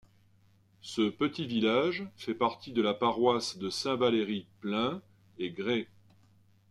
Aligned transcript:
Ce 0.81 1.11
petit 1.11 1.45
village 1.45 2.09
fait 2.17 2.33
partie 2.33 2.71
de 2.73 2.81
la 2.81 2.95
paroisse 2.95 3.59
de 3.59 3.69
Saint-Valery 3.69 4.47
Plains 4.59 4.99
et 5.37 5.51
Grès. 5.51 5.85